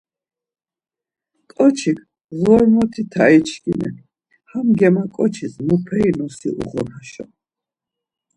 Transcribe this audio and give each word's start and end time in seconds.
Ǩoçik, 1.55 1.99
Ğormoti 2.41 3.03
tai 3.11 3.39
çkimi, 3.47 3.89
ham 4.49 4.67
Germaǩoçis 4.77 5.53
muperi 5.67 6.11
nosi 6.17 6.49
uğun 6.63 6.87
haşo. 6.95 7.25